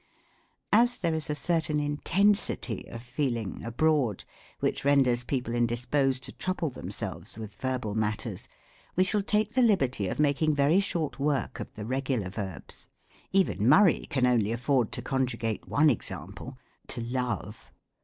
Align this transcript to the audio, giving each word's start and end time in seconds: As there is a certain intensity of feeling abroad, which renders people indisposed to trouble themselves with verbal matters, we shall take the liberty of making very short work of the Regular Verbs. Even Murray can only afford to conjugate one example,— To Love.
As 0.73 0.97
there 0.97 1.13
is 1.13 1.29
a 1.29 1.35
certain 1.35 1.79
intensity 1.79 2.89
of 2.89 3.03
feeling 3.03 3.63
abroad, 3.63 4.23
which 4.59 4.83
renders 4.83 5.23
people 5.23 5.53
indisposed 5.53 6.23
to 6.23 6.31
trouble 6.31 6.71
themselves 6.71 7.37
with 7.37 7.53
verbal 7.53 7.93
matters, 7.93 8.49
we 8.95 9.03
shall 9.03 9.21
take 9.21 9.53
the 9.53 9.61
liberty 9.61 10.07
of 10.07 10.19
making 10.19 10.55
very 10.55 10.79
short 10.79 11.19
work 11.19 11.59
of 11.59 11.75
the 11.75 11.85
Regular 11.85 12.31
Verbs. 12.31 12.87
Even 13.31 13.69
Murray 13.69 14.07
can 14.09 14.25
only 14.25 14.51
afford 14.51 14.91
to 14.93 15.03
conjugate 15.03 15.67
one 15.67 15.91
example,— 15.91 16.57
To 16.97 17.01
Love. 17.01 17.71